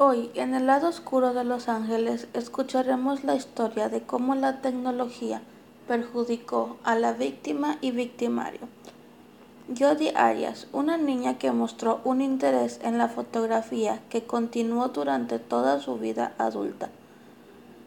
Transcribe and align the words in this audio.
Hoy, 0.00 0.30
en 0.34 0.54
el 0.54 0.66
lado 0.66 0.86
oscuro 0.90 1.34
de 1.34 1.42
Los 1.42 1.68
Ángeles, 1.68 2.28
escucharemos 2.32 3.24
la 3.24 3.34
historia 3.34 3.88
de 3.88 4.00
cómo 4.00 4.36
la 4.36 4.60
tecnología 4.60 5.42
perjudicó 5.88 6.76
a 6.84 6.94
la 6.94 7.14
víctima 7.14 7.78
y 7.80 7.90
victimario. 7.90 8.60
Jodi 9.76 10.10
Arias, 10.14 10.68
una 10.72 10.98
niña 10.98 11.38
que 11.38 11.50
mostró 11.50 12.00
un 12.04 12.20
interés 12.20 12.78
en 12.84 12.96
la 12.96 13.08
fotografía 13.08 13.98
que 14.08 14.22
continuó 14.22 14.86
durante 14.86 15.40
toda 15.40 15.80
su 15.80 15.98
vida 15.98 16.32
adulta. 16.38 16.90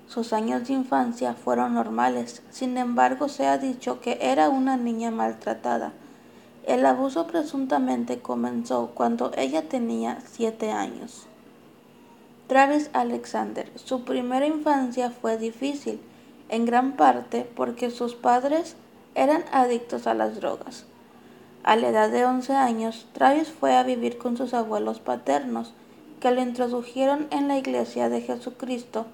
Sus 0.10 0.34
años 0.34 0.68
de 0.68 0.74
infancia 0.74 1.34
fueron 1.34 1.76
normales, 1.76 2.44
sin 2.50 2.78
embargo 2.78 3.30
se 3.30 3.48
ha 3.48 3.58
dicho 3.58 4.02
que 4.02 4.18
era 4.20 4.50
una 4.50 4.76
niña 4.76 5.12
maltratada. 5.12 5.94
El 6.68 6.86
abuso 6.86 7.26
presuntamente 7.26 8.20
comenzó 8.20 8.92
cuando 8.94 9.32
ella 9.38 9.70
tenía 9.70 10.20
siete 10.30 10.74
años. 10.74 11.28
Travis 12.52 12.90
Alexander. 12.92 13.72
Su 13.76 14.04
primera 14.04 14.46
infancia 14.46 15.10
fue 15.10 15.38
difícil, 15.38 16.02
en 16.50 16.66
gran 16.66 16.98
parte 16.98 17.50
porque 17.56 17.90
sus 17.92 18.14
padres 18.14 18.76
eran 19.16 19.46
adictos 19.54 20.06
a 20.06 20.14
las 20.14 20.36
drogas. 20.36 20.86
A 21.64 21.78
la 21.78 21.88
edad 21.88 22.12
de 22.12 22.26
11 22.26 22.54
años, 22.54 23.08
Travis 23.14 23.48
fue 23.48 23.78
a 23.78 23.84
vivir 23.84 24.18
con 24.18 24.36
sus 24.36 24.54
abuelos 24.54 25.00
paternos, 25.00 25.74
que 26.20 26.32
lo 26.32 26.42
introdujeron 26.42 27.28
en 27.32 27.48
la 27.48 27.58
iglesia 27.58 28.10
de 28.10 28.20
Jesucristo 28.20 29.06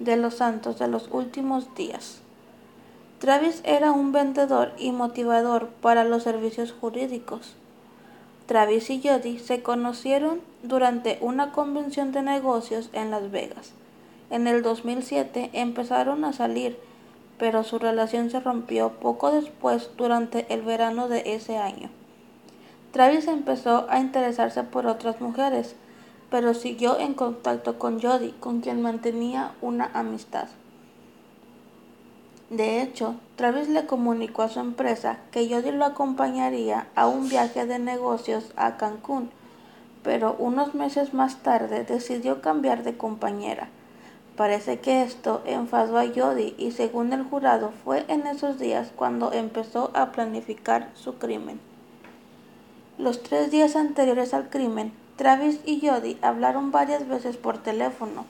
de 0.00 0.16
los 0.16 0.34
Santos 0.34 0.80
de 0.80 0.88
los 0.88 1.10
Últimos 1.12 1.72
Días. 1.76 2.22
Travis 3.20 3.60
era 3.62 3.92
un 3.92 4.10
vendedor 4.10 4.72
y 4.78 4.90
motivador 4.90 5.68
para 5.80 6.02
los 6.02 6.24
servicios 6.24 6.72
jurídicos. 6.72 7.54
Travis 8.50 8.90
y 8.90 9.00
Jody 9.00 9.38
se 9.38 9.62
conocieron 9.62 10.40
durante 10.64 11.18
una 11.20 11.52
convención 11.52 12.10
de 12.10 12.20
negocios 12.20 12.90
en 12.92 13.12
Las 13.12 13.30
Vegas. 13.30 13.74
En 14.28 14.48
el 14.48 14.64
2007 14.64 15.50
empezaron 15.52 16.24
a 16.24 16.32
salir, 16.32 16.76
pero 17.38 17.62
su 17.62 17.78
relación 17.78 18.28
se 18.28 18.40
rompió 18.40 18.90
poco 18.94 19.30
después 19.30 19.90
durante 19.96 20.52
el 20.52 20.62
verano 20.62 21.06
de 21.06 21.22
ese 21.26 21.58
año. 21.58 21.90
Travis 22.90 23.28
empezó 23.28 23.86
a 23.88 24.00
interesarse 24.00 24.64
por 24.64 24.88
otras 24.88 25.20
mujeres, 25.20 25.76
pero 26.28 26.52
siguió 26.52 26.98
en 26.98 27.14
contacto 27.14 27.78
con 27.78 28.02
Jody, 28.02 28.32
con 28.40 28.62
quien 28.62 28.82
mantenía 28.82 29.52
una 29.62 29.92
amistad. 29.94 30.48
De 32.50 32.82
hecho, 32.82 33.14
Travis 33.36 33.68
le 33.68 33.86
comunicó 33.86 34.42
a 34.42 34.48
su 34.48 34.58
empresa 34.58 35.18
que 35.30 35.48
Jody 35.48 35.70
lo 35.70 35.84
acompañaría 35.84 36.88
a 36.96 37.06
un 37.06 37.28
viaje 37.28 37.64
de 37.64 37.78
negocios 37.78 38.52
a 38.56 38.76
Cancún, 38.76 39.30
pero 40.02 40.34
unos 40.36 40.74
meses 40.74 41.14
más 41.14 41.44
tarde 41.44 41.84
decidió 41.84 42.42
cambiar 42.42 42.82
de 42.82 42.96
compañera. 42.96 43.68
Parece 44.36 44.80
que 44.80 45.02
esto 45.04 45.42
enfadó 45.46 45.96
a 45.96 46.08
Jody 46.08 46.56
y 46.58 46.72
según 46.72 47.12
el 47.12 47.22
jurado 47.22 47.72
fue 47.84 48.04
en 48.08 48.26
esos 48.26 48.58
días 48.58 48.90
cuando 48.96 49.32
empezó 49.32 49.92
a 49.94 50.10
planificar 50.10 50.90
su 50.94 51.18
crimen. 51.18 51.60
Los 52.98 53.22
tres 53.22 53.52
días 53.52 53.76
anteriores 53.76 54.34
al 54.34 54.50
crimen, 54.50 54.92
Travis 55.14 55.60
y 55.64 55.86
Jody 55.86 56.18
hablaron 56.20 56.72
varias 56.72 57.06
veces 57.06 57.36
por 57.36 57.58
teléfono 57.58 58.24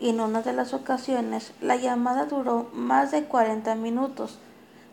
y 0.00 0.08
en 0.08 0.20
una 0.20 0.42
de 0.42 0.52
las 0.52 0.72
ocasiones 0.72 1.52
la 1.60 1.76
llamada 1.76 2.24
duró 2.24 2.68
más 2.72 3.10
de 3.10 3.24
40 3.24 3.74
minutos. 3.74 4.38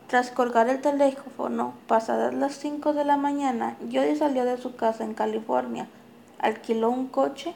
Tras 0.06 0.30
colgar 0.30 0.68
el 0.68 0.80
teléfono, 0.80 1.74
pasadas 1.86 2.34
las 2.34 2.54
5 2.54 2.92
de 2.92 3.04
la 3.04 3.16
mañana, 3.16 3.76
Jody 3.92 4.16
salió 4.16 4.44
de 4.44 4.58
su 4.58 4.76
casa 4.76 5.04
en 5.04 5.14
California, 5.14 5.88
alquiló 6.38 6.90
un 6.90 7.08
coche, 7.08 7.54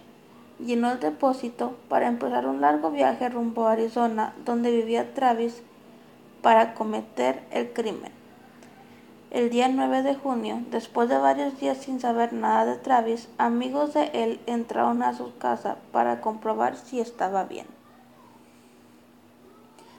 llenó 0.59 0.93
el 0.93 1.01
depósito 1.01 1.77
para 1.89 2.09
empezar 2.09 2.47
un 2.47 2.61
largo 2.61 2.91
viaje 2.91 3.29
rumbo 3.29 3.67
a 3.67 3.73
Arizona, 3.73 4.35
donde 4.45 4.71
vivía 4.71 5.15
Travis, 5.15 5.63
para 6.43 6.75
cometer 6.75 7.43
el 7.51 7.73
crimen. 7.73 8.22
El 9.33 9.49
día 9.49 9.67
9 9.67 10.03
de 10.03 10.15
junio, 10.15 10.63
después 10.71 11.09
de 11.09 11.17
varios 11.17 11.59
días 11.59 11.79
sin 11.79 12.01
saber 12.01 12.35
nada 12.35 12.67
de 12.67 12.77
Travis, 12.77 13.31
amigos 13.39 13.95
de 13.95 14.11
él 14.13 14.43
entraron 14.45 15.03
a 15.03 15.15
su 15.15 15.35
casa 15.39 15.79
para 15.91 16.21
comprobar 16.21 16.77
si 16.77 17.01
estaba 17.01 17.45
bien. 17.45 17.67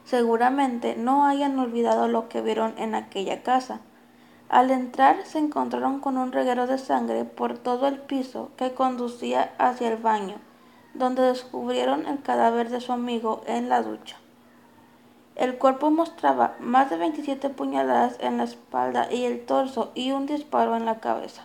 Seguramente 0.05 0.95
no 0.95 1.25
hayan 1.25 1.57
olvidado 1.57 2.07
lo 2.07 2.29
que 2.29 2.41
vieron 2.41 2.75
en 2.77 2.93
aquella 2.93 3.41
casa. 3.41 3.79
Al 4.49 4.69
entrar 4.69 5.25
se 5.25 5.39
encontraron 5.39 5.99
con 5.99 6.19
un 6.19 6.31
reguero 6.31 6.67
de 6.67 6.77
sangre 6.77 7.25
por 7.25 7.57
todo 7.57 7.87
el 7.87 7.97
piso 7.97 8.51
que 8.55 8.75
conducía 8.75 9.51
hacia 9.57 9.87
el 9.87 9.97
baño, 9.97 10.35
donde 10.93 11.23
descubrieron 11.23 12.05
el 12.05 12.21
cadáver 12.21 12.69
de 12.69 12.81
su 12.81 12.91
amigo 12.91 13.41
en 13.47 13.67
la 13.67 13.81
ducha. 13.81 14.17
El 15.35 15.57
cuerpo 15.57 15.89
mostraba 15.89 16.55
más 16.59 16.91
de 16.91 16.97
27 16.97 17.49
puñaladas 17.49 18.17
en 18.19 18.37
la 18.37 18.43
espalda 18.43 19.11
y 19.11 19.23
el 19.23 19.45
torso 19.45 19.91
y 19.95 20.11
un 20.11 20.27
disparo 20.27 20.75
en 20.75 20.85
la 20.85 20.99
cabeza. 20.99 21.43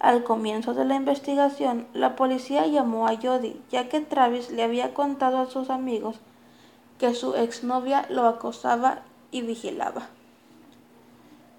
Al 0.00 0.24
comienzo 0.24 0.74
de 0.74 0.84
la 0.84 0.94
investigación, 0.94 1.86
la 1.92 2.16
policía 2.16 2.66
llamó 2.66 3.06
a 3.06 3.16
Jody, 3.16 3.60
ya 3.70 3.88
que 3.88 4.00
Travis 4.00 4.50
le 4.50 4.62
había 4.62 4.94
contado 4.94 5.38
a 5.38 5.50
sus 5.50 5.70
amigos 5.70 6.20
que 6.98 7.14
su 7.14 7.34
exnovia 7.34 8.06
lo 8.08 8.26
acosaba 8.26 9.02
y 9.30 9.42
vigilaba. 9.42 10.08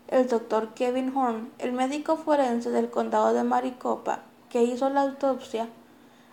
El 0.08 0.28
doctor 0.28 0.70
Kevin 0.74 1.16
Horn, 1.16 1.52
el 1.60 1.74
médico 1.74 2.18
forense 2.18 2.72
del 2.72 2.90
condado 2.90 3.34
de 3.34 3.44
Maricopa, 3.44 4.22
que 4.50 4.64
hizo 4.64 4.90
la 4.90 5.02
autopsia 5.02 5.68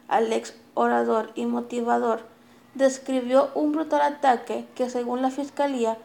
al 0.08 0.32
ex 0.32 0.56
orador 0.74 1.32
y 1.34 1.44
motivador 1.44 2.22
describió 2.76 3.50
un 3.54 3.72
brutal 3.72 4.03
ataque 4.03 4.69
que, 4.75 4.91
según 4.91 5.22
la 5.22 5.31
fiscalía, 5.31 5.97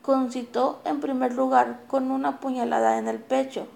concitó 0.00 0.80
en 0.84 1.00
primer 1.00 1.34
lugar 1.34 1.80
con 1.88 2.12
una 2.12 2.38
puñalada 2.38 2.98
en 2.98 3.08
el 3.08 3.18
pecho. 3.18 3.66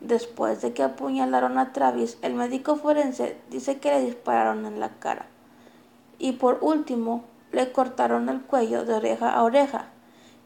Después 0.00 0.60
de 0.60 0.74
que 0.74 0.82
apuñalaron 0.82 1.56
a 1.56 1.72
Travis, 1.72 2.18
el 2.20 2.34
médico 2.34 2.76
forense 2.76 3.38
dice 3.48 3.78
que 3.78 3.90
le 3.90 4.04
dispararon 4.04 4.66
en 4.66 4.78
la 4.78 4.90
cara. 4.98 5.26
Y 6.18 6.32
por 6.32 6.58
último, 6.60 7.24
le 7.52 7.72
cortaron 7.72 8.28
el 8.28 8.42
cuello 8.42 8.84
de 8.84 8.94
oreja 8.94 9.30
a 9.30 9.44
oreja, 9.44 9.86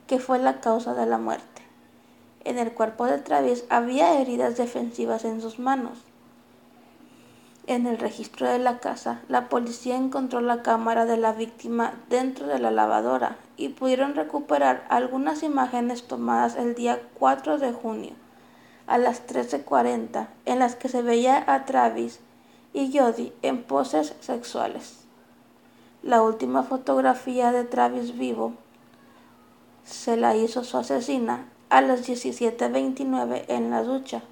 que 0.06 0.20
fue 0.20 0.38
la 0.38 0.60
causa 0.60 0.94
de 0.94 1.06
la 1.06 1.18
muerte. 1.18 1.62
En 2.44 2.56
el 2.56 2.72
cuerpo 2.72 3.06
de 3.06 3.18
Travis 3.18 3.64
había 3.68 4.20
heridas 4.20 4.56
defensivas 4.56 5.24
en 5.24 5.40
sus 5.40 5.58
manos. 5.58 5.98
En 7.66 7.86
el 7.86 7.98
registro 7.98 8.48
de 8.48 8.58
la 8.58 8.78
casa, 8.78 9.20
la 9.28 9.48
policía 9.48 9.96
encontró 9.96 10.40
la 10.40 10.62
cámara 10.62 11.04
de 11.04 11.16
la 11.16 11.32
víctima 11.32 11.94
dentro 12.08 12.46
de 12.46 12.58
la 12.58 12.70
lavadora 12.70 13.36
y 13.56 13.68
pudieron 13.68 14.14
recuperar 14.14 14.86
algunas 14.88 15.42
imágenes 15.42 16.04
tomadas 16.04 16.56
el 16.56 16.74
día 16.74 17.00
4 17.18 17.58
de 17.58 17.72
junio 17.72 18.12
a 18.86 18.98
las 18.98 19.24
13:40 19.26 20.28
en 20.46 20.58
las 20.58 20.74
que 20.74 20.88
se 20.88 21.02
veía 21.02 21.44
a 21.46 21.64
Travis 21.64 22.18
y 22.72 22.96
Jody 22.96 23.32
en 23.42 23.62
poses 23.62 24.14
sexuales. 24.20 25.04
La 26.02 26.22
última 26.22 26.64
fotografía 26.64 27.52
de 27.52 27.64
Travis 27.64 28.18
vivo 28.18 28.54
se 29.84 30.16
la 30.16 30.34
hizo 30.34 30.64
su 30.64 30.76
asesina 30.76 31.46
a 31.68 31.82
las 31.82 32.04
17:29 32.04 33.44
en 33.46 33.70
la 33.70 33.84
ducha. 33.84 34.22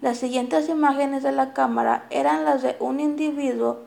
Las 0.00 0.18
siguientes 0.18 0.68
imágenes 0.68 1.22
de 1.22 1.32
la 1.32 1.52
cámara 1.52 2.06
eran 2.10 2.44
las 2.44 2.62
de 2.62 2.76
un 2.80 3.00
individuo 3.00 3.78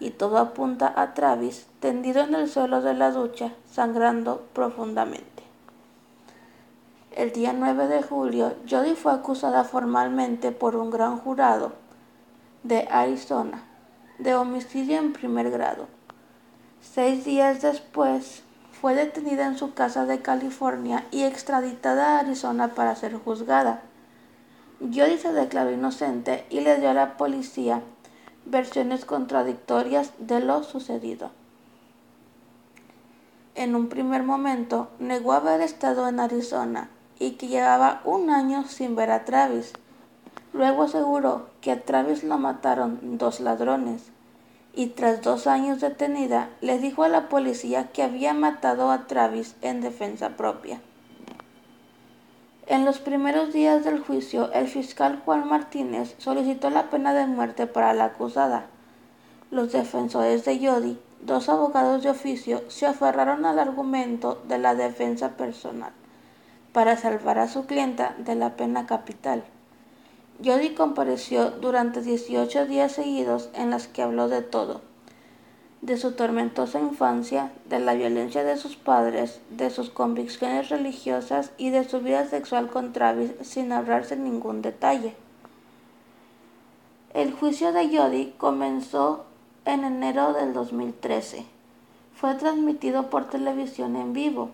y 0.00 0.10
todo 0.10 0.38
apunta 0.38 0.92
a 0.96 1.14
Travis 1.14 1.66
tendido 1.80 2.22
en 2.22 2.34
el 2.34 2.48
suelo 2.48 2.80
de 2.82 2.94
la 2.94 3.10
ducha, 3.10 3.52
sangrando 3.70 4.46
profundamente. 4.52 5.42
El 7.10 7.32
día 7.32 7.52
9 7.52 7.88
de 7.88 8.02
julio, 8.02 8.54
Jody 8.70 8.94
fue 8.94 9.12
acusada 9.12 9.64
formalmente 9.64 10.52
por 10.52 10.76
un 10.76 10.90
gran 10.90 11.18
jurado 11.18 11.72
de 12.62 12.86
Arizona 12.90 13.64
de 14.18 14.34
homicidio 14.34 14.98
en 14.98 15.12
primer 15.12 15.50
grado. 15.50 15.86
Seis 16.80 17.24
días 17.24 17.62
después, 17.62 18.42
fue 18.80 18.94
detenida 18.94 19.46
en 19.46 19.58
su 19.58 19.74
casa 19.74 20.06
de 20.06 20.20
California 20.20 21.06
y 21.10 21.22
extraditada 21.22 22.16
a 22.16 22.20
Arizona 22.20 22.74
para 22.74 22.94
ser 22.94 23.14
juzgada. 23.14 23.82
Jody 24.80 25.18
se 25.18 25.32
declaró 25.32 25.72
inocente 25.72 26.46
y 26.50 26.60
le 26.60 26.78
dio 26.78 26.90
a 26.90 26.94
la 26.94 27.16
policía 27.16 27.82
versiones 28.44 29.04
contradictorias 29.04 30.12
de 30.18 30.40
lo 30.40 30.62
sucedido. 30.62 31.30
En 33.56 33.74
un 33.74 33.88
primer 33.88 34.22
momento 34.22 34.88
negó 35.00 35.32
haber 35.32 35.62
estado 35.62 36.08
en 36.08 36.20
Arizona 36.20 36.90
y 37.18 37.32
que 37.32 37.48
llevaba 37.48 38.00
un 38.04 38.30
año 38.30 38.64
sin 38.68 38.94
ver 38.94 39.10
a 39.10 39.24
Travis. 39.24 39.72
Luego 40.52 40.84
aseguró 40.84 41.48
que 41.60 41.72
a 41.72 41.82
Travis 41.82 42.22
lo 42.22 42.38
mataron 42.38 43.18
dos 43.18 43.40
ladrones 43.40 44.12
y 44.74 44.86
tras 44.86 45.22
dos 45.22 45.48
años 45.48 45.80
detenida 45.80 46.50
le 46.60 46.78
dijo 46.78 47.02
a 47.02 47.08
la 47.08 47.28
policía 47.28 47.88
que 47.88 48.04
había 48.04 48.32
matado 48.32 48.92
a 48.92 49.08
Travis 49.08 49.56
en 49.60 49.80
defensa 49.80 50.36
propia. 50.36 50.80
En 52.70 52.84
los 52.84 52.98
primeros 52.98 53.54
días 53.54 53.82
del 53.82 53.98
juicio, 53.98 54.52
el 54.52 54.68
fiscal 54.68 55.22
Juan 55.24 55.48
Martínez 55.48 56.14
solicitó 56.18 56.68
la 56.68 56.90
pena 56.90 57.14
de 57.14 57.26
muerte 57.26 57.66
para 57.66 57.94
la 57.94 58.04
acusada. 58.04 58.66
Los 59.50 59.72
defensores 59.72 60.44
de 60.44 60.58
Yodi, 60.58 60.98
dos 61.22 61.48
abogados 61.48 62.02
de 62.02 62.10
oficio, 62.10 62.62
se 62.68 62.84
aferraron 62.84 63.46
al 63.46 63.58
argumento 63.58 64.42
de 64.48 64.58
la 64.58 64.74
defensa 64.74 65.30
personal 65.38 65.92
para 66.74 66.98
salvar 66.98 67.38
a 67.38 67.48
su 67.48 67.64
clienta 67.64 68.14
de 68.18 68.34
la 68.34 68.54
pena 68.54 68.84
capital. 68.84 69.44
Yodi 70.38 70.74
compareció 70.74 71.50
durante 71.50 72.02
18 72.02 72.66
días 72.66 72.92
seguidos 72.92 73.48
en 73.54 73.70
las 73.70 73.88
que 73.88 74.02
habló 74.02 74.28
de 74.28 74.42
todo, 74.42 74.82
de 75.80 75.96
su 75.96 76.12
tormentosa 76.12 76.80
infancia, 76.80 77.52
de 77.68 77.78
la 77.78 77.94
violencia 77.94 78.42
de 78.42 78.56
sus 78.56 78.76
padres, 78.76 79.40
de 79.50 79.70
sus 79.70 79.90
convicciones 79.90 80.68
religiosas 80.70 81.52
y 81.56 81.70
de 81.70 81.84
su 81.84 82.00
vida 82.00 82.26
sexual 82.26 82.68
con 82.68 82.92
Travis 82.92 83.32
sin 83.42 83.72
ahorrarse 83.72 84.16
ningún 84.16 84.60
detalle. 84.60 85.14
El 87.14 87.32
juicio 87.32 87.72
de 87.72 87.88
Yodi 87.90 88.34
comenzó 88.38 89.24
en 89.64 89.84
enero 89.84 90.32
del 90.32 90.52
2013. 90.52 91.44
Fue 92.14 92.34
transmitido 92.34 93.08
por 93.10 93.28
televisión 93.28 93.96
en 93.96 94.12
vivo. 94.12 94.50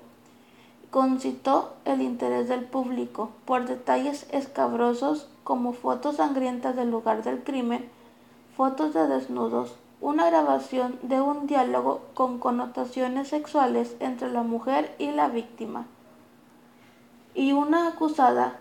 Concitó 0.90 1.74
el 1.84 2.02
interés 2.02 2.48
del 2.48 2.64
público 2.64 3.30
por 3.44 3.66
detalles 3.66 4.26
escabrosos 4.30 5.28
como 5.42 5.72
fotos 5.72 6.16
sangrientas 6.16 6.76
del 6.76 6.90
lugar 6.90 7.22
del 7.22 7.42
crimen, 7.42 7.88
fotos 8.56 8.94
de 8.94 9.08
desnudos, 9.08 9.74
una 10.04 10.26
grabación 10.26 10.98
de 11.00 11.22
un 11.22 11.46
diálogo 11.46 12.02
con 12.12 12.38
connotaciones 12.38 13.28
sexuales 13.28 13.96
entre 14.00 14.30
la 14.30 14.42
mujer 14.42 14.94
y 14.98 15.10
la 15.12 15.28
víctima, 15.28 15.86
y 17.34 17.52
una 17.52 17.88
acusada 17.88 18.60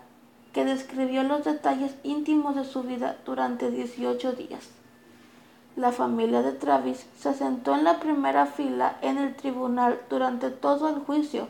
que 0.54 0.64
describió 0.64 1.22
los 1.22 1.44
detalles 1.44 1.96
íntimos 2.02 2.56
de 2.56 2.64
su 2.64 2.82
vida 2.82 3.18
durante 3.26 3.70
18 3.70 4.32
días. 4.32 4.70
La 5.76 5.92
familia 5.92 6.40
de 6.40 6.52
Travis 6.52 7.04
se 7.18 7.34
sentó 7.34 7.74
en 7.74 7.84
la 7.84 8.00
primera 8.00 8.46
fila 8.46 8.96
en 9.02 9.18
el 9.18 9.36
tribunal 9.36 10.00
durante 10.08 10.48
todo 10.48 10.88
el 10.88 11.00
juicio, 11.00 11.48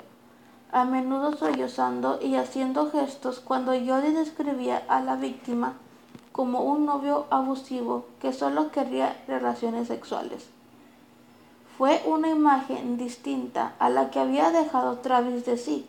a 0.72 0.84
menudo 0.84 1.36
sollozando 1.36 2.18
y 2.20 2.34
haciendo 2.34 2.90
gestos 2.90 3.38
cuando 3.38 3.70
Jody 3.70 4.12
describía 4.12 4.82
a 4.88 5.00
la 5.00 5.14
víctima 5.14 5.74
como 6.34 6.64
un 6.64 6.84
novio 6.84 7.26
abusivo 7.30 8.06
que 8.20 8.32
solo 8.32 8.72
quería 8.72 9.22
relaciones 9.28 9.86
sexuales. 9.86 10.48
Fue 11.78 12.02
una 12.06 12.28
imagen 12.28 12.98
distinta 12.98 13.74
a 13.78 13.88
la 13.88 14.10
que 14.10 14.18
había 14.18 14.50
dejado 14.50 14.98
Travis 14.98 15.46
de 15.46 15.56
sí, 15.56 15.86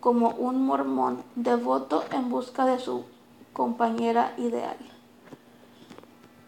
como 0.00 0.30
un 0.30 0.66
mormón 0.66 1.22
devoto 1.36 2.02
en 2.10 2.30
busca 2.30 2.66
de 2.66 2.80
su 2.80 3.04
compañera 3.52 4.32
ideal. 4.38 4.76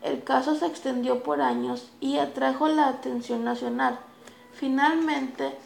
El 0.02 0.24
caso 0.24 0.56
se 0.56 0.66
extendió 0.66 1.22
por 1.22 1.40
años 1.40 1.92
y 2.00 2.18
atrajo 2.18 2.66
la 2.66 2.88
atención 2.88 3.44
nacional. 3.44 4.00
Finalmente, 4.52 5.56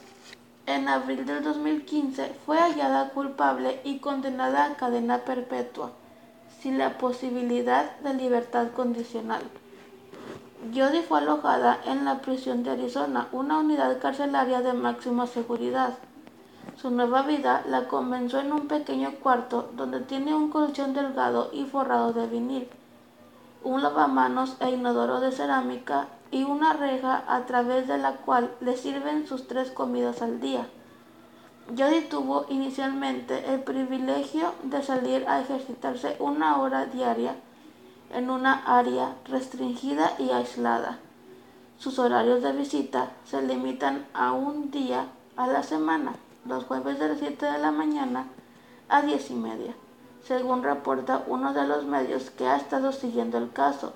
en 0.67 0.89
abril 0.89 1.25
del 1.25 1.43
2015 1.43 2.37
fue 2.45 2.59
hallada 2.59 3.09
culpable 3.15 3.81
y 3.83 4.01
condenada 4.01 4.67
a 4.67 4.77
cadena 4.77 5.21
perpetua 5.21 5.93
sin 6.63 6.79
la 6.79 6.97
posibilidad 6.97 7.99
de 7.99 8.15
libertad 8.15 8.69
condicional. 8.71 9.43
Jody 10.73 11.03
fue 11.03 11.19
alojada 11.19 11.81
en 11.87 12.05
la 12.05 12.21
prisión 12.21 12.63
de 12.63 12.71
Arizona, 12.71 13.27
una 13.33 13.59
unidad 13.59 14.01
carcelaria 14.01 14.61
de 14.61 14.73
máxima 14.73 15.27
seguridad. 15.27 15.99
Su 16.77 16.91
nueva 16.91 17.23
vida 17.23 17.65
la 17.69 17.89
comenzó 17.89 18.39
en 18.39 18.53
un 18.53 18.69
pequeño 18.69 19.11
cuarto 19.21 19.71
donde 19.75 20.01
tiene 20.01 20.37
un 20.37 20.51
colchón 20.51 20.95
delgado 20.95 21.51
y 21.53 21.65
forrado 21.65 22.13
de 22.13 22.29
vinil, 22.29 22.69
un 23.65 23.83
lavamanos 23.83 24.57
e 24.61 24.71
inodoro 24.71 25.19
de 25.19 25.33
cerámica 25.33 26.07
y 26.31 26.45
una 26.45 26.75
reja 26.75 27.25
a 27.27 27.45
través 27.45 27.89
de 27.89 27.99
la 27.99 28.13
cual 28.19 28.53
le 28.61 28.77
sirven 28.77 29.27
sus 29.27 29.49
tres 29.49 29.73
comidas 29.73 30.23
al 30.23 30.41
día. 30.41 30.69
Jody 31.69 32.03
tuvo 32.03 32.47
inicialmente 32.49 33.53
el 33.53 33.61
privilegio 33.61 34.53
de 34.65 34.83
salir 34.83 35.27
a 35.29 35.41
ejercitarse 35.41 36.17
una 36.19 36.61
hora 36.61 36.87
diaria 36.87 37.35
en 38.13 38.31
una 38.31 38.65
área 38.67 39.15
restringida 39.25 40.13
y 40.19 40.31
aislada. 40.31 40.99
Sus 41.79 41.99
horarios 41.99 42.43
de 42.43 42.53
visita 42.53 43.11
se 43.25 43.43
limitan 43.43 44.07
a 44.13 44.33
un 44.33 44.71
día 44.71 45.07
a 45.37 45.47
la 45.47 45.63
semana, 45.63 46.15
los 46.45 46.65
jueves 46.65 46.99
de 46.99 47.09
las 47.09 47.19
7 47.19 47.47
de 47.47 47.59
la 47.59 47.71
mañana 47.71 48.27
a 48.89 49.03
10 49.03 49.31
y 49.31 49.35
media, 49.35 49.75
según 50.25 50.63
reporta 50.63 51.25
uno 51.27 51.55
de 51.55 51.67
los 51.67 51.85
medios 51.85 52.31
que 52.31 52.47
ha 52.47 52.57
estado 52.57 52.93
siguiendo 52.93 53.39
el 53.39 53.51
caso, 53.51 53.95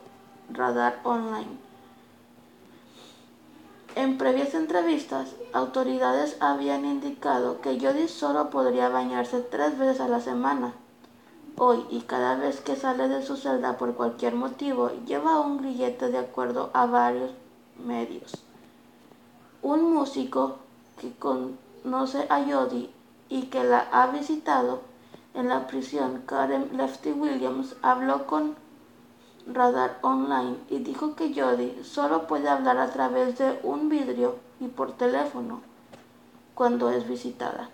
Radar 0.51 1.01
Online. 1.05 1.66
En 3.97 4.19
previas 4.19 4.53
entrevistas, 4.53 5.31
autoridades 5.55 6.37
habían 6.41 6.85
indicado 6.85 7.63
que 7.63 7.81
Jody 7.81 8.09
solo 8.09 8.51
podría 8.51 8.91
bañarse 8.91 9.41
tres 9.41 9.79
veces 9.79 10.03
a 10.03 10.09
la 10.09 10.21
semana. 10.21 10.75
Hoy 11.57 11.83
y 11.89 12.03
cada 12.03 12.37
vez 12.37 12.61
que 12.61 12.77
sale 12.77 13.09
de 13.09 13.25
su 13.25 13.39
celda 13.39 13.79
por 13.79 13.95
cualquier 13.95 14.35
motivo, 14.35 14.91
lleva 15.07 15.41
un 15.41 15.57
grillete 15.57 16.11
de 16.11 16.19
acuerdo 16.19 16.69
a 16.75 16.85
varios 16.85 17.31
medios. 17.83 18.45
Un 19.63 19.95
músico 19.95 20.57
que 21.01 21.15
conoce 21.15 22.27
a 22.29 22.45
Jody 22.45 22.91
y 23.31 23.45
que 23.45 23.65
la 23.65 23.89
ha 23.93 24.09
visitado 24.09 24.81
en 25.33 25.49
la 25.49 25.67
prisión, 25.67 26.23
Karen 26.27 26.69
Lefty 26.77 27.13
Williams, 27.13 27.75
habló 27.81 28.27
con 28.27 28.57
radar 29.47 29.99
online 30.03 30.57
y 30.69 30.79
dijo 30.79 31.15
que 31.15 31.33
Jody 31.35 31.83
solo 31.85 32.27
puede 32.27 32.49
hablar 32.49 32.79
a 32.79 32.91
través 32.91 33.39
de 33.39 33.61
un 33.63 33.89
vidrio 33.89 34.37
y 34.61 34.69
por 34.69 34.93
teléfono 34.93 35.63
cuando 36.55 36.91
es 36.91 37.09
visitada. 37.09 37.71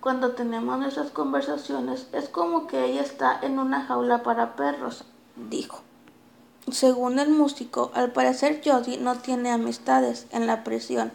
Cuando 0.00 0.32
tenemos 0.32 0.78
nuestras 0.78 1.10
conversaciones 1.10 2.08
es 2.12 2.28
como 2.28 2.66
que 2.66 2.84
ella 2.84 3.00
está 3.00 3.38
en 3.40 3.58
una 3.58 3.86
jaula 3.86 4.22
para 4.22 4.54
perros, 4.54 5.04
dijo. 5.48 5.80
Según 6.70 7.18
el 7.18 7.30
músico, 7.30 7.90
al 7.94 8.12
parecer 8.12 8.60
Jody 8.64 8.98
no 8.98 9.16
tiene 9.16 9.50
amistades 9.50 10.26
en 10.30 10.46
la 10.46 10.62
prisión, 10.64 11.12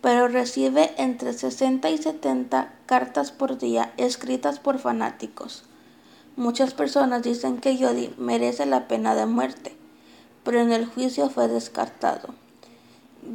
pero 0.00 0.28
recibe 0.28 0.94
entre 0.98 1.32
60 1.32 1.90
y 1.90 1.98
70 1.98 2.72
cartas 2.86 3.32
por 3.32 3.58
día 3.58 3.92
escritas 3.96 4.58
por 4.58 4.78
fanáticos. 4.78 5.64
Muchas 6.40 6.72
personas 6.72 7.22
dicen 7.22 7.58
que 7.58 7.76
Jody 7.76 8.14
merece 8.16 8.64
la 8.64 8.88
pena 8.88 9.14
de 9.14 9.26
muerte, 9.26 9.76
pero 10.42 10.58
en 10.58 10.72
el 10.72 10.86
juicio 10.86 11.28
fue 11.28 11.48
descartado. 11.48 12.30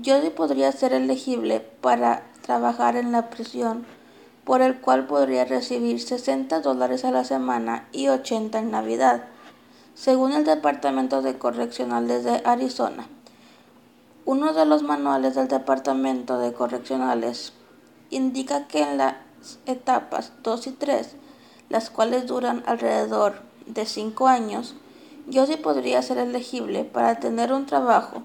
Jody 0.03 0.31
podría 0.31 0.71
ser 0.71 0.91
elegible 0.91 1.59
para 1.59 2.23
trabajar 2.41 2.95
en 2.95 3.11
la 3.11 3.29
prisión, 3.29 3.85
por 4.43 4.63
el 4.63 4.81
cual 4.81 5.05
podría 5.05 5.45
recibir 5.45 6.01
60 6.01 6.61
dólares 6.61 7.05
a 7.05 7.11
la 7.11 7.23
semana 7.23 7.87
y 7.91 8.07
80 8.07 8.57
en 8.57 8.71
Navidad, 8.71 9.25
según 9.93 10.31
el 10.31 10.43
Departamento 10.43 11.21
de 11.21 11.37
Correccionales 11.37 12.23
de 12.23 12.41
Arizona. 12.43 13.07
Uno 14.25 14.51
de 14.53 14.65
los 14.65 14.81
manuales 14.81 15.35
del 15.35 15.47
Departamento 15.47 16.39
de 16.39 16.53
Correccionales 16.53 17.53
indica 18.09 18.65
que 18.65 18.81
en 18.81 18.97
las 18.97 19.13
etapas 19.67 20.33
2 20.41 20.65
y 20.65 20.71
3 20.71 21.17
las 21.69 21.89
cuales 21.89 22.27
duran 22.27 22.63
alrededor 22.65 23.41
de 23.65 23.85
cinco 23.85 24.27
años, 24.27 24.75
Jody 25.31 25.57
podría 25.57 26.01
ser 26.01 26.19
elegible 26.19 26.83
para 26.83 27.19
tener 27.19 27.51
un 27.51 27.65
trabajo, 27.65 28.23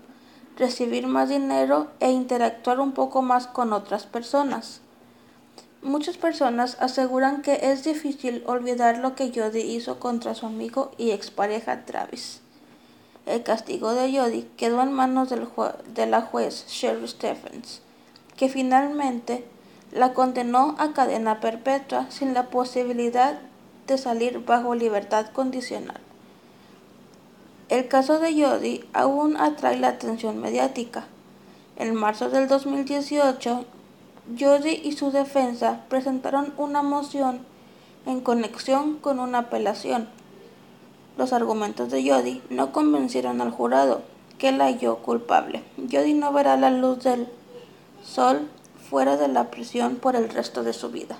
recibir 0.56 1.06
más 1.06 1.28
dinero 1.28 1.88
e 2.00 2.10
interactuar 2.10 2.80
un 2.80 2.92
poco 2.92 3.22
más 3.22 3.46
con 3.46 3.72
otras 3.72 4.06
personas. 4.06 4.82
Muchas 5.82 6.18
personas 6.18 6.76
aseguran 6.80 7.40
que 7.40 7.58
es 7.62 7.84
difícil 7.84 8.42
olvidar 8.46 8.98
lo 8.98 9.14
que 9.14 9.32
Jody 9.34 9.60
hizo 9.60 9.98
contra 9.98 10.34
su 10.34 10.44
amigo 10.44 10.90
y 10.98 11.12
expareja 11.12 11.86
Travis. 11.86 12.42
El 13.24 13.42
castigo 13.42 13.94
de 13.94 14.14
Jody 14.14 14.42
quedó 14.58 14.82
en 14.82 14.92
manos 14.92 15.30
de 15.30 16.06
la 16.06 16.20
juez 16.20 16.66
Sherry 16.68 17.08
Stephens, 17.08 17.80
que 18.36 18.50
finalmente 18.50 19.46
la 19.92 20.12
condenó 20.12 20.76
a 20.78 20.92
cadena 20.92 21.40
perpetua 21.40 22.06
sin 22.10 22.34
la 22.34 22.50
posibilidad 22.50 23.40
de 23.86 23.98
salir 23.98 24.44
bajo 24.44 24.74
libertad 24.74 25.26
condicional. 25.32 26.00
El 27.68 27.88
caso 27.88 28.18
de 28.18 28.32
Jody 28.32 28.84
aún 28.92 29.36
atrae 29.36 29.78
la 29.78 29.88
atención 29.88 30.40
mediática. 30.40 31.06
En 31.76 31.94
marzo 31.94 32.28
del 32.28 32.48
2018, 32.48 33.64
Jody 34.38 34.80
y 34.84 34.92
su 34.92 35.10
defensa 35.10 35.80
presentaron 35.88 36.52
una 36.56 36.82
moción 36.82 37.40
en 38.06 38.20
conexión 38.20 38.96
con 38.96 39.18
una 39.18 39.38
apelación. 39.38 40.08
Los 41.16 41.32
argumentos 41.32 41.90
de 41.90 42.08
Jody 42.08 42.42
no 42.50 42.72
convencieron 42.72 43.40
al 43.40 43.50
jurado, 43.50 44.02
que 44.38 44.52
la 44.52 44.64
halló 44.64 44.98
culpable. 44.98 45.62
Jody 45.76 46.14
no 46.14 46.32
verá 46.32 46.56
la 46.56 46.70
luz 46.70 47.04
del 47.04 47.28
sol 48.02 48.48
fuera 48.88 49.16
de 49.16 49.28
la 49.28 49.50
prisión 49.50 49.96
por 49.96 50.16
el 50.16 50.28
resto 50.28 50.62
de 50.62 50.72
su 50.72 50.90
vida. 50.90 51.16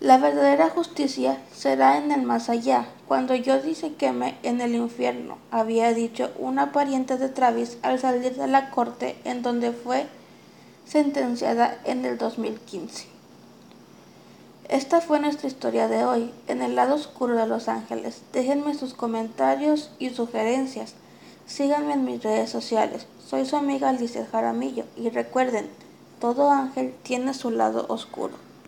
La 0.00 0.18
verdadera 0.18 0.70
justicia 0.70 1.42
será 1.52 1.98
en 1.98 2.12
el 2.12 2.22
más 2.22 2.48
allá, 2.48 2.86
cuando 3.08 3.34
yo 3.34 3.60
dice 3.60 3.94
queme 3.94 4.38
en 4.44 4.60
el 4.60 4.76
infierno, 4.76 5.38
había 5.50 5.92
dicho 5.92 6.30
una 6.38 6.70
pariente 6.70 7.16
de 7.18 7.28
Travis 7.28 7.78
al 7.82 7.98
salir 7.98 8.36
de 8.36 8.46
la 8.46 8.70
corte 8.70 9.16
en 9.24 9.42
donde 9.42 9.72
fue 9.72 10.06
sentenciada 10.86 11.78
en 11.84 12.04
el 12.04 12.16
2015. 12.16 13.18
Esta 14.68 15.00
fue 15.00 15.18
nuestra 15.18 15.48
historia 15.48 15.88
de 15.88 16.04
hoy, 16.04 16.30
en 16.46 16.62
el 16.62 16.76
lado 16.76 16.94
oscuro 16.94 17.34
de 17.36 17.46
Los 17.46 17.68
Ángeles. 17.68 18.22
Déjenme 18.32 18.74
sus 18.74 18.94
comentarios 18.94 19.90
y 19.98 20.10
sugerencias. 20.10 20.94
Síganme 21.46 21.94
en 21.94 22.04
mis 22.04 22.22
redes 22.22 22.50
sociales. 22.50 23.06
Soy 23.26 23.46
su 23.46 23.56
amiga 23.56 23.88
Alicia 23.88 24.28
Jaramillo 24.30 24.84
y 24.94 25.08
recuerden, 25.08 25.68
todo 26.20 26.50
ángel 26.50 26.94
tiene 27.02 27.34
su 27.34 27.50
lado 27.50 27.86
oscuro. 27.88 28.47